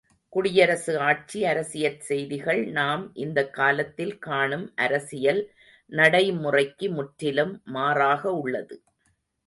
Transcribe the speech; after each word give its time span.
குடியரசு 0.33 0.99
ஆட்சி 0.99 1.45
அரசியற் 1.45 1.99
செய்திகள் 1.99 2.65
நாம் 2.71 3.11
இந்தக் 3.15 3.53
காலத்தில் 3.53 4.17
காணும் 4.19 4.71
அரசியல் 4.75 5.41
நடைமுறைக்கு 5.91 6.89
முற்றிலும் 6.89 7.61
மாறாக 7.67 8.33
உள்ளது. 8.33 8.77